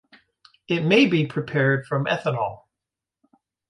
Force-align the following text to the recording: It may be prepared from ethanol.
It 0.67 0.81
may 0.83 1.05
be 1.05 1.27
prepared 1.27 1.85
from 1.85 2.05
ethanol. 2.05 2.63